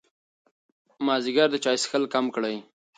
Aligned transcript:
مازدیګر 1.05 1.47
د 1.51 1.55
چای 1.63 1.77
څښل 1.81 2.03
کم 2.13 2.25
کړئ. 2.35 2.55